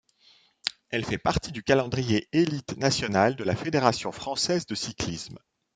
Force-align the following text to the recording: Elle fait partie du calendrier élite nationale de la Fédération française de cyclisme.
Elle 0.89 1.05
fait 1.05 1.19
partie 1.19 1.51
du 1.51 1.61
calendrier 1.61 2.27
élite 2.33 2.75
nationale 2.77 3.35
de 3.35 3.43
la 3.43 3.55
Fédération 3.55 4.11
française 4.11 4.65
de 4.65 4.73
cyclisme. 4.73 5.37